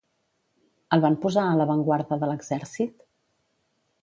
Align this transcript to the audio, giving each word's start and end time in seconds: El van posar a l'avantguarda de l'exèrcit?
El 0.97 1.03
van 1.03 1.17
posar 1.25 1.43
a 1.49 1.53
l'avantguarda 1.59 2.19
de 2.25 2.31
l'exèrcit? 2.33 3.07